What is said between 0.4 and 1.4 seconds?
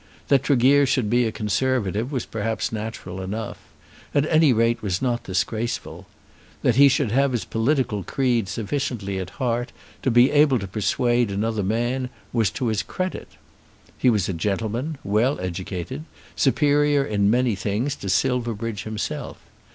Tregear should be a